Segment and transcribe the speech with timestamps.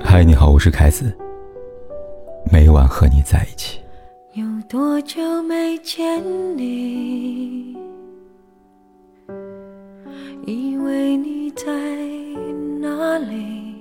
[0.00, 1.12] 嗨，你好，我是凯子。
[2.50, 3.80] 每晚和你在一起。
[4.34, 6.22] 有多久没见
[6.56, 7.76] 你？
[10.46, 11.66] 以为你在
[12.80, 13.74] 哪里？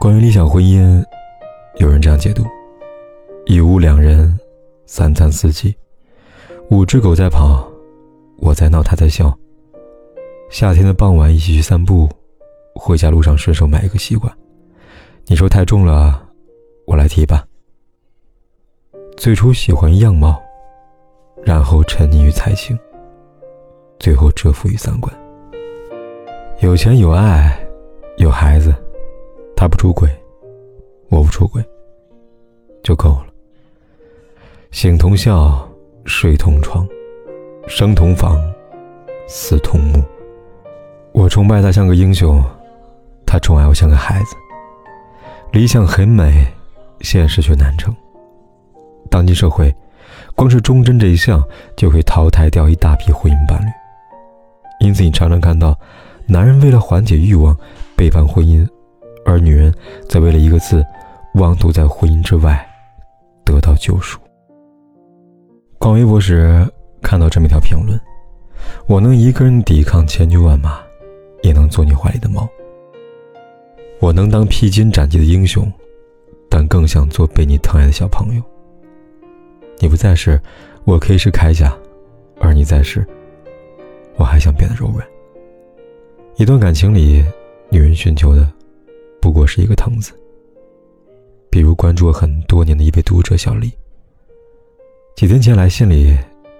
[0.00, 1.04] 关于理想婚姻，
[1.76, 2.42] 有人这样解读：
[3.46, 4.38] 一屋两人，
[4.86, 5.74] 三餐四季，
[6.70, 7.70] 五只狗在跑，
[8.38, 9.36] 我在闹，他在笑。
[10.50, 12.08] 夏天的傍晚，一起去散步。
[12.80, 14.32] 回家路上顺手买一个西瓜，
[15.26, 16.22] 你说太重了，
[16.86, 17.44] 我来提吧。
[19.16, 20.40] 最初喜欢样貌，
[21.44, 22.78] 然后沉溺于才情，
[23.98, 25.12] 最后折服于三观。
[26.60, 27.58] 有钱有爱
[28.16, 28.72] 有孩子，
[29.56, 30.08] 他不出轨，
[31.08, 31.60] 我不出轨，
[32.84, 33.26] 就够了。
[34.70, 35.68] 醒同笑，
[36.04, 36.86] 睡同床，
[37.66, 38.40] 生同房，
[39.26, 40.00] 死同墓。
[41.10, 42.40] 我崇拜他像个英雄。
[43.30, 44.34] 他宠爱我像个孩子，
[45.52, 46.46] 理想很美，
[47.02, 47.94] 现实却难成。
[49.10, 49.72] 当今社会，
[50.34, 51.44] 光是忠贞这一项
[51.76, 53.66] 就会淘汰掉一大批婚姻伴侣。
[54.80, 55.78] 因此，你常常看到，
[56.26, 57.54] 男人为了缓解欲望
[57.94, 58.66] 背叛婚姻，
[59.26, 59.74] 而女人
[60.08, 60.82] 则为了一个字，
[61.34, 62.66] 妄图在婚姻之外
[63.44, 64.18] 得到救赎。
[65.78, 66.66] 逛微博时
[67.02, 68.00] 看到这么一条评论
[68.88, 70.80] ：“我能一个人抵抗千军万马，
[71.42, 72.48] 也能做你怀里的猫。”
[74.00, 75.70] 我能当披荆斩棘的英雄，
[76.48, 78.42] 但更想做被你疼爱的小朋友。
[79.80, 80.40] 你不在时，
[80.84, 81.76] 我可以是铠甲；
[82.40, 83.04] 而你在时，
[84.16, 85.06] 我还想变得柔软。
[86.36, 87.24] 一段感情里，
[87.70, 88.48] 女人寻求的
[89.20, 90.12] 不过是一个“疼”字。
[91.50, 93.72] 比如关注我很多年的一位读者小丽，
[95.16, 96.16] 几天前来信里，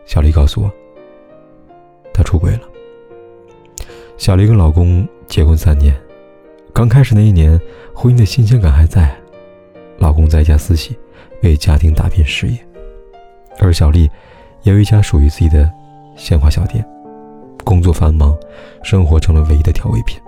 [0.06, 0.70] 小丽告诉我，
[2.12, 2.62] 她出轨了。
[4.16, 5.94] 小丽跟老公结婚三年。
[6.79, 7.61] 刚开始那一年，
[7.93, 9.12] 婚姻的新鲜感还在，
[9.98, 10.97] 老公在家私企，
[11.43, 12.56] 为家庭打拼事业，
[13.59, 14.09] 而小丽
[14.62, 15.69] 也有一家属于自己的
[16.15, 16.88] 鲜花小店。
[17.65, 18.33] 工作繁忙，
[18.84, 20.21] 生活成了唯一的调味品。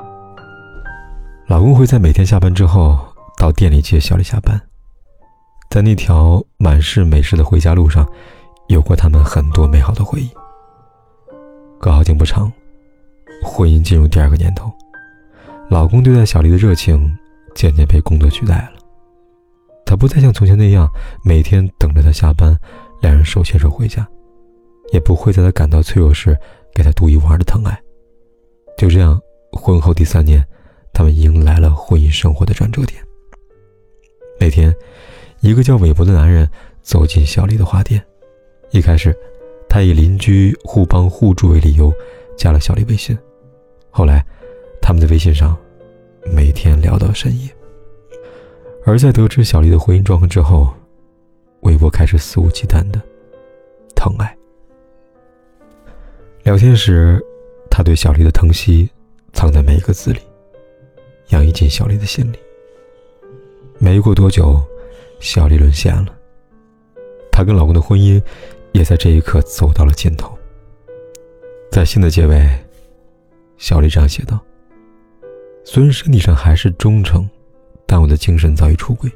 [1.46, 2.98] 老公会在每天下班之后
[3.36, 4.60] 到店里接小丽下班，
[5.70, 8.04] 在那条满是美食的回家路上，
[8.66, 10.28] 有过他们很多美好的回忆。
[11.78, 12.52] 可好景不长，
[13.40, 14.68] 婚姻进入第二个年头。
[15.70, 17.16] 老公对待小丽的热情
[17.54, 18.72] 渐渐被工作取代了，
[19.86, 20.90] 他不再像从前那样
[21.24, 22.58] 每天等着她下班，
[23.00, 24.04] 两人手牵手回家，
[24.92, 26.36] 也不会在她感到脆弱时
[26.74, 27.80] 给她独一无二的疼爱。
[28.76, 29.16] 就这样，
[29.52, 30.44] 婚后第三年，
[30.92, 33.00] 他们迎来了婚姻生活的转折点。
[34.40, 34.74] 那天，
[35.38, 36.50] 一个叫韦伯的男人
[36.82, 38.04] 走进小丽的花店，
[38.72, 39.16] 一开始，
[39.68, 41.92] 他以邻居互帮互助为理由
[42.36, 43.16] 加了小丽微信，
[43.88, 44.26] 后来。
[44.90, 45.56] 他们在微信上
[46.34, 47.48] 每天聊到深夜，
[48.84, 50.68] 而在得知小丽的婚姻状况之后，
[51.60, 53.00] 微博开始肆无忌惮的
[53.94, 54.36] 疼爱。
[56.42, 57.24] 聊天时，
[57.70, 58.90] 他对小丽的疼惜
[59.32, 60.18] 藏在每一个字里，
[61.28, 62.38] 洋溢进小丽的心里。
[63.78, 64.60] 没过多久，
[65.20, 66.12] 小丽沦陷了，
[67.30, 68.20] 她跟老公的婚姻
[68.72, 70.36] 也在这一刻走到了尽头。
[71.70, 72.44] 在信的结尾，
[73.56, 74.36] 小丽这样写道。
[75.62, 77.28] 虽然身体上还是忠诚，
[77.86, 79.10] 但我的精神早已出轨。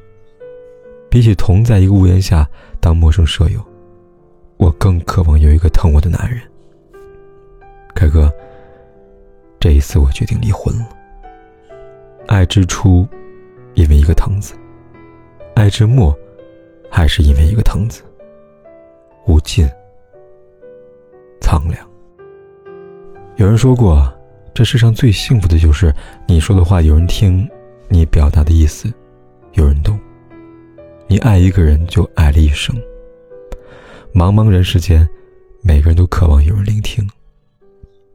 [1.10, 2.48] 比起同在一个屋檐下
[2.80, 3.64] 当陌生舍友，
[4.56, 6.40] 我更渴望有一个疼我的男人。
[7.94, 8.32] 凯哥，
[9.58, 10.88] 这一次我决定离婚了。
[12.26, 13.06] 爱之初，
[13.74, 14.54] 因为一个“疼”字；
[15.54, 16.16] 爱之末，
[16.90, 18.02] 还是因为一个“疼”字。
[19.26, 19.68] 无尽，
[21.40, 21.88] 苍凉。
[23.36, 24.13] 有人说过。
[24.54, 25.92] 这世上最幸福的就是
[26.28, 27.46] 你说的话有人听，
[27.88, 28.90] 你表达的意思
[29.54, 29.98] 有人懂。
[31.08, 32.74] 你爱一个人就爱了一生。
[34.14, 35.06] 茫茫人世间，
[35.60, 37.04] 每个人都渴望有人聆听，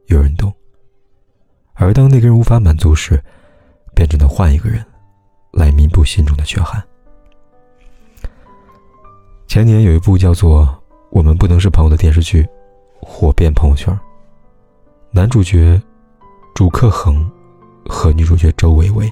[0.06, 0.50] 有人懂。
[1.74, 3.22] 而当那个人无法满足时，
[3.94, 4.82] 便只能换一个人
[5.52, 6.82] 来弥补心中的缺憾。
[9.46, 10.62] 前年有一部叫做
[11.10, 12.48] 《我们不能是朋友》的电视剧，
[13.02, 13.94] 火遍朋友圈。
[15.10, 15.78] 男主角。
[16.54, 17.30] 主克恒
[17.86, 19.10] 和女主角周薇薇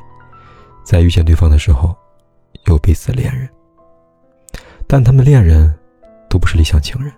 [0.85, 1.97] 在遇见对方的时候，
[2.67, 3.49] 有彼此恋人，
[4.87, 5.75] 但他们恋人
[6.29, 7.13] 都不是理想情人。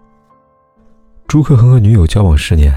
[1.26, 2.72] 朱克恒和女友交往十年，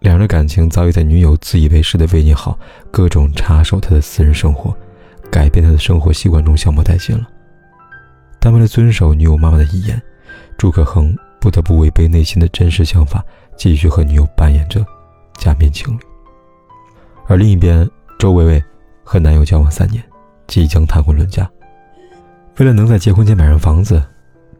[0.00, 2.58] 两人的感情早已在女友自以为是的为你好、
[2.90, 4.76] 各种插手他的私人生活、
[5.30, 7.28] 改变他的生活习惯中消磨殆尽了。
[8.38, 10.00] 但为了遵守女友妈妈的遗言，
[10.56, 13.24] 朱克恒不得不违背内心的真实想法，
[13.56, 14.84] 继续和女友扮演着
[15.34, 16.00] 假面情侣。
[17.30, 17.88] 而另一边，
[18.18, 18.60] 周薇薇
[19.04, 20.02] 和男友交往三年，
[20.48, 21.48] 即将谈婚论嫁。
[22.58, 24.02] 为了能在结婚前买上房子，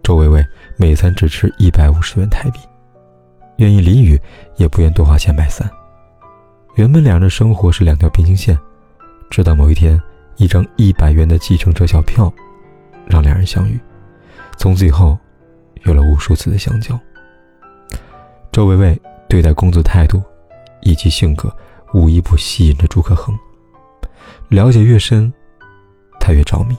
[0.05, 0.41] 周薇薇
[0.77, 2.61] 每餐只吃一百五十元台币，
[3.57, 4.17] 愿意淋雨
[4.55, 5.69] 也不愿多花钱买伞。
[6.77, 8.57] 原本两人的生活是两条平行线，
[9.31, 10.01] 直到某一天，
[10.37, 12.33] 一张一百元的计程车小票，
[13.05, 13.81] 让两人相遇，
[14.57, 15.19] 从此以后，
[15.83, 16.97] 有了无数次的相交。
[18.53, 18.97] 周薇薇
[19.29, 20.23] 对待工作态度，
[20.83, 21.53] 以及性格，
[21.93, 23.37] 无一不吸引着朱可恒。
[24.49, 25.33] 了解越深，
[26.19, 26.77] 他越着迷。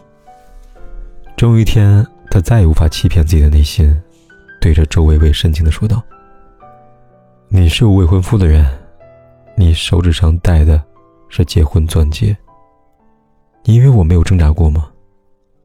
[1.37, 3.99] 终有一天，他再也无法欺骗自己的内心，
[4.59, 6.03] 对着周薇薇深情的说道
[7.49, 8.65] ：“你是我未婚夫的人，
[9.55, 10.83] 你手指上戴的
[11.29, 12.35] 是结婚钻戒。
[13.63, 14.89] 你以为我没有挣扎过吗？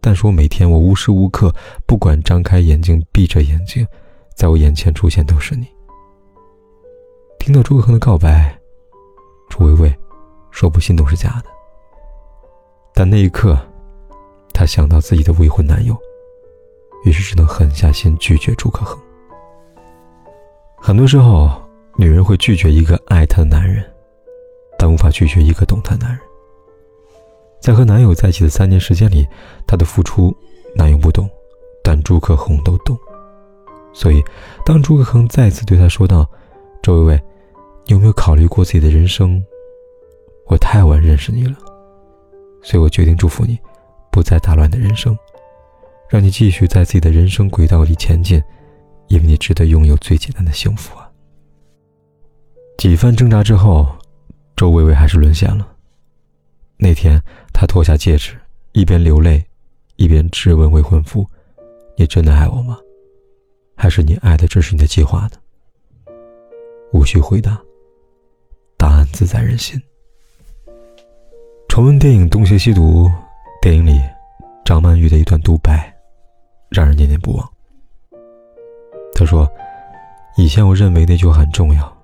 [0.00, 1.52] 但是我每天，我无时无刻，
[1.86, 3.86] 不管张开眼睛闭着眼睛，
[4.34, 5.66] 在我眼前出现都是你。”
[7.40, 8.56] 听到朱可恒的告白，
[9.48, 9.98] 朱薇薇
[10.50, 11.50] 说不心动是假的。
[12.94, 13.58] 但那一刻，
[14.52, 15.96] 她想到自己的未婚男友，
[17.04, 18.98] 于是只能狠下心拒绝朱可恒。
[20.76, 21.50] 很多时候，
[21.96, 23.84] 女人会拒绝一个爱她的男人，
[24.78, 26.20] 但无法拒绝一个懂她的男人。
[27.60, 29.26] 在和男友在一起的三年时间里，
[29.66, 30.34] 她的付出，
[30.74, 31.28] 男友不懂，
[31.82, 32.96] 但朱可恒都懂。
[33.92, 34.22] 所以，
[34.64, 36.28] 当朱可恒再次对她说道
[36.82, 37.22] ：“周薇薇，
[37.86, 39.42] 有没有考虑过自己的人生？
[40.46, 41.56] 我太晚认识你了。”
[42.62, 43.56] 所以我决定祝福你，
[44.10, 45.16] 不再打乱你的人生，
[46.08, 48.42] 让你继续在自己的人生轨道里前进，
[49.06, 51.08] 因为你值得拥有最简单的幸福啊！
[52.76, 53.86] 几番挣扎之后，
[54.56, 55.68] 周薇薇还是沦陷了。
[56.76, 57.22] 那天，
[57.52, 58.36] 她脱下戒指，
[58.72, 59.44] 一边流泪，
[59.94, 61.24] 一边质问未婚夫
[61.96, 62.78] ：“你真的爱我吗？
[63.76, 66.14] 还是你爱的只是你的计划呢？”
[66.92, 67.60] 无需回答，
[68.76, 69.80] 答案自在人心。
[71.68, 73.06] 重温电影《东邪西毒》，
[73.60, 74.00] 电影里
[74.64, 75.94] 张曼玉的一段独白，
[76.70, 77.52] 让人念念不忘。
[79.14, 79.50] 他说
[80.36, 81.96] ：“以前我认为那句话很重要，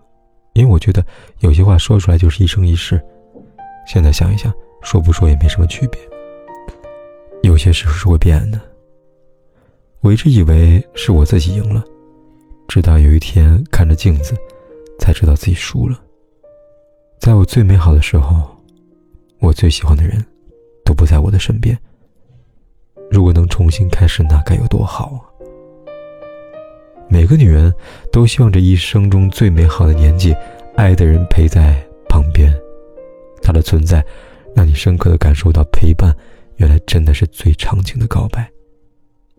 [0.55, 1.05] 因为我觉得
[1.41, 3.03] 有些话说出来就是一生一世。
[3.87, 4.53] 现在想一想，
[4.83, 6.01] 说不说也没什么区别。
[7.43, 8.61] 有些事是会变的。
[10.01, 11.83] 我一直以为是我自己赢了，
[12.69, 14.35] 直到有一天看着镜子，
[14.99, 15.99] 才知道自己输了。
[17.23, 18.43] 在我最美好的时候。”
[19.39, 20.25] 我最喜欢的人，
[20.85, 21.77] 都不在我的身边。
[23.11, 25.23] 如果能重新开始，那该有多好啊！
[27.09, 27.73] 每个女人
[28.13, 30.35] 都希望这一生中最美好的年纪，
[30.77, 31.75] 爱的人陪在
[32.09, 32.53] 旁边。
[33.41, 34.05] 他的存在，
[34.55, 36.13] 让你深刻的感受到陪伴，
[36.57, 38.49] 原来真的是最长情的告白。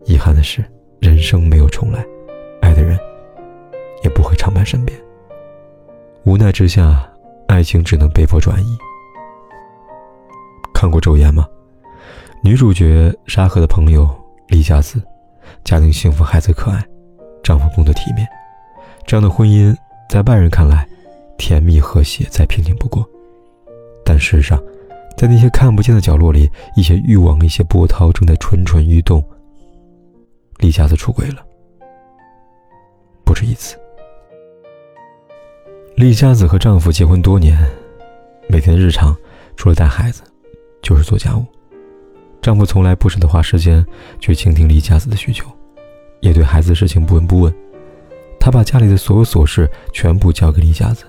[0.06, 0.64] 遗憾的是，
[1.00, 2.02] 人生没有重来，
[2.62, 2.98] 爱的人
[4.02, 4.98] 也不会常伴身边。
[6.24, 7.10] 无奈之下，
[7.54, 8.76] 爱情只能被迫转移。
[10.74, 11.46] 看过《昼颜》吗？
[12.42, 14.10] 女主角沙河的朋友
[14.48, 15.00] 李佳子，
[15.62, 16.84] 家庭幸福，孩子可爱，
[17.44, 18.26] 丈夫工作体面，
[19.06, 19.72] 这样的婚姻
[20.10, 20.84] 在外人看来
[21.38, 23.08] 甜蜜和谐，再平静不过。
[24.04, 24.60] 但事实上，
[25.16, 29.22] 在那些看不见的角落里，一些欲望，一些波涛正在蠢蠢欲动。
[30.58, 31.36] 李佳子出轨了，
[33.24, 33.78] 不止一次。
[35.96, 37.56] 李佳子和丈夫结婚多年，
[38.48, 39.16] 每天日常
[39.56, 40.22] 除了带孩子。
[40.82, 41.42] 就是做家务，
[42.42, 43.82] 丈夫从来不舍得花时间
[44.20, 45.48] 去倾听李佳子的需求，
[46.20, 47.54] 也对孩子的事情不闻不问。
[48.38, 51.04] 他把家里的所有琐事全部交给李佳子，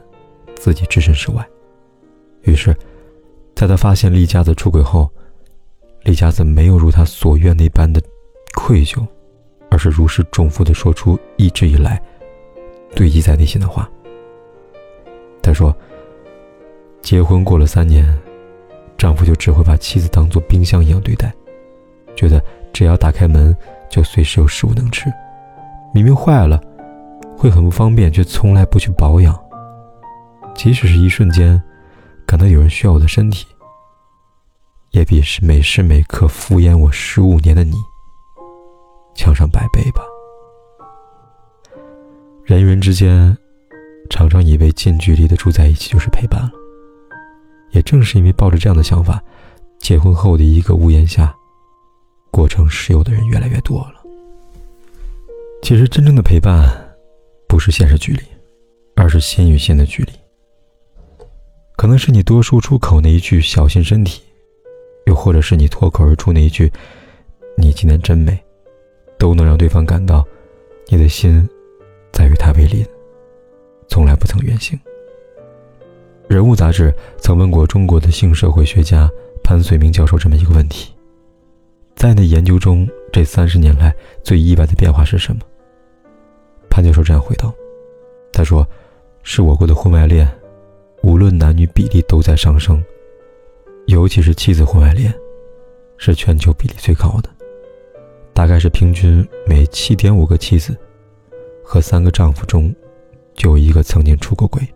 [0.56, 1.46] 自己置身事外。
[2.44, 2.74] 于是，
[3.54, 5.12] 在他发现李佳子出轨后，
[6.04, 8.02] 李佳子没有如他所愿那般的
[8.54, 9.06] 愧疚，
[9.70, 12.02] 而是如释重负地说出一直以来
[12.96, 13.90] 堆积在内心的话。
[15.46, 15.76] 他说
[17.04, 18.06] ：“结婚过了三年。”
[18.98, 21.32] 丈夫就只会把妻子当做冰箱一样对待，
[22.16, 23.56] 觉得只要打开门
[23.90, 25.12] 就随时有食物能吃。
[25.94, 26.60] 明明坏了，
[27.38, 29.38] 会很不方便，却从来不去保养。
[30.56, 31.62] 即使是一瞬间
[32.26, 33.46] 感到有人需要我的身体，
[34.92, 37.76] 也比是每时每刻敷衍我十五年的你
[39.14, 40.02] 强上百倍吧。
[42.46, 43.38] 人与人之间，
[44.10, 46.52] 常常以为近距离的住在一起就是陪伴了。
[47.72, 49.22] 也正是因为抱着这样的想法，
[49.80, 51.36] 结婚后的一个屋檐下，
[52.32, 54.02] 过成室友的人越来越多了。
[55.62, 56.70] 其实，真正的陪伴，
[57.48, 58.22] 不是现实距离，
[58.96, 60.12] 而是心与心的距离。
[61.76, 64.22] 可能是你多说出口那一句“小心身体”，
[65.08, 66.72] 又或者是你脱口而出那一句
[67.58, 68.40] “你今天真美”，
[69.20, 70.26] 都能让对方感到，
[70.88, 71.46] 你的心，
[72.14, 72.86] 在与他为邻，
[73.96, 74.78] 从来不曾远行。
[76.28, 79.10] 人物杂志曾问过中国的性社会学家
[79.42, 80.94] 潘绥铭教授这么一个问题：
[81.96, 85.42] 在你的研究中，这三十年来最意外的变化是什么？
[86.70, 87.50] 潘教授这样回答
[88.34, 88.68] ：“他说，
[89.24, 90.30] 是我国的婚外恋，
[91.02, 92.84] 无论男女比例都在上升，
[93.88, 95.14] 尤其是妻子婚外恋，
[95.96, 97.30] 是全球比例最高的，
[98.34, 100.76] 大概是平均每七点五个妻子
[101.64, 102.76] 和三个丈夫中，
[103.36, 104.68] 就有一个曾经出过轨。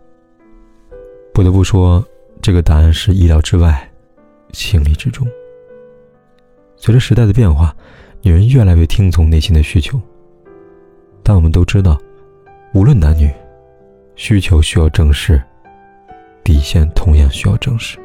[1.34, 2.04] 不得不说，
[2.40, 3.86] 这个答案是意料之外。”
[4.52, 5.24] 情理之中。
[6.76, 7.72] 随着时代的变化，
[8.20, 9.96] 女人越来越听从内心的需求。
[11.22, 11.96] 但我们都知道，
[12.74, 13.32] 无论男女，
[14.16, 15.40] 需求需要正视，
[16.42, 17.96] 底线同样需要正视。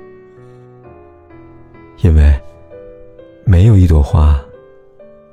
[2.04, 2.40] 因为
[3.44, 4.40] 没有一朵花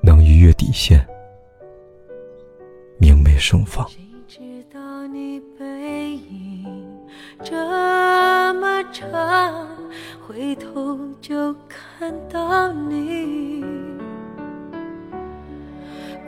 [0.01, 1.07] 能逾越底线，
[2.97, 3.87] 明媚盛放。
[8.93, 9.67] 长？
[10.27, 13.65] 回头就看到你，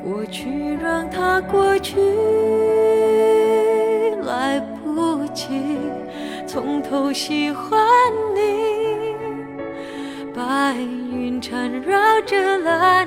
[0.02, 1.96] 过去让它过去，
[4.22, 5.78] 来不及
[6.46, 7.78] 从头喜欢
[8.34, 9.14] 你。
[10.34, 13.06] 白云缠绕着蓝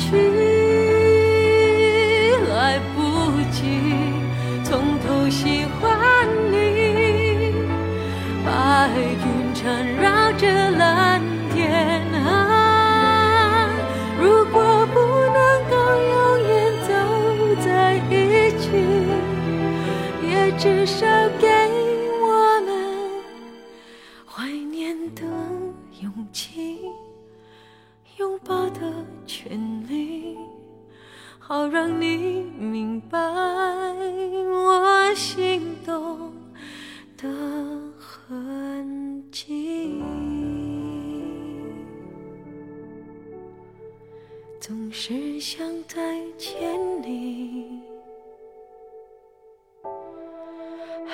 [0.00, 0.29] 至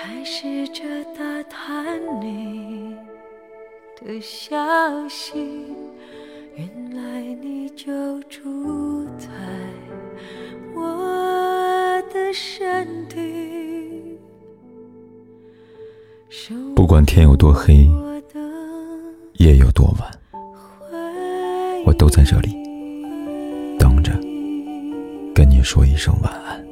[0.06, 0.84] 还试着
[1.18, 2.94] 打探你
[4.00, 4.56] 的消
[5.08, 5.34] 息，
[6.54, 9.28] 原来你就住在
[10.76, 14.16] 我的身体。
[16.76, 17.90] 不管天有多黑，
[19.38, 20.08] 夜有多晚，
[21.84, 22.52] 我都在这里
[23.76, 24.12] 等着，
[25.34, 26.65] 跟你说一声晚安。